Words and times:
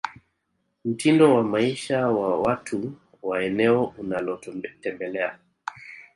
mtindo 0.85 1.35
wa 1.35 1.43
maisha 1.43 2.07
wa 2.07 2.39
watu 2.41 2.93
wa 3.21 3.43
eneo 3.43 3.83
unalotembelea 3.85 5.39